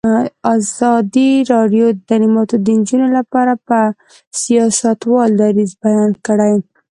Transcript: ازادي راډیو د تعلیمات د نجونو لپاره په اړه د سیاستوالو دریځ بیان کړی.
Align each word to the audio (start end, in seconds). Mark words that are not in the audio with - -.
ازادي 0.55 1.31
راډیو 1.53 1.85
د 1.93 1.99
تعلیمات 2.09 2.49
د 2.65 2.67
نجونو 2.79 3.07
لپاره 3.17 3.53
په 3.67 3.77
اړه 3.85 3.91
د 3.95 3.99
سیاستوالو 4.41 5.37
دریځ 5.41 5.71
بیان 5.83 6.11
کړی. 6.25 6.53